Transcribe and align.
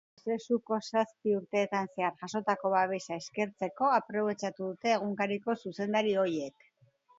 Prozesuko 0.19 0.77
zazpi 0.85 1.35
urteetan 1.39 1.89
zehar 1.97 2.15
jasotako 2.23 2.73
babesa 2.77 3.19
eskertzeko 3.25 3.93
aprobetxatu 3.99 4.73
dute 4.73 4.95
egunkariko 4.97 5.59
zuzendari 5.67 6.19
ohiek. 6.27 6.69